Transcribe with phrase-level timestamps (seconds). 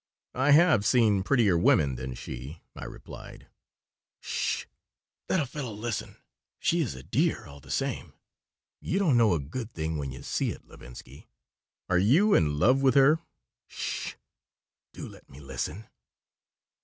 [0.33, 3.45] "I have seen prettier women than she," I replied
[4.23, 4.65] "'S sh!
[5.29, 6.17] Let a fellow listen.
[6.57, 8.13] She is a dear, all the same.
[8.79, 11.27] You don't know a good thing when you see it, Levinsky."
[11.87, 13.19] "Are you in love with her?"
[13.69, 14.13] "'S sh!
[14.91, 15.85] Do let me listen."